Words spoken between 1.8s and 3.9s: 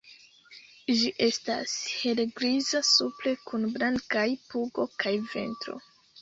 helgriza supre kun